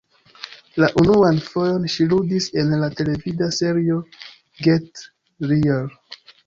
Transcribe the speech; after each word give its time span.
La 0.83 0.87
unuan 1.01 1.41
fojon 1.49 1.85
ŝi 1.97 2.07
ludis 2.15 2.49
en 2.63 2.73
la 2.85 2.91
televida 3.03 3.53
serio 3.61 4.03
"Get 4.69 5.09
Real". 5.55 5.91